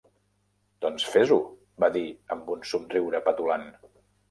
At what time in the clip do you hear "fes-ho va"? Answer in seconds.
1.17-1.91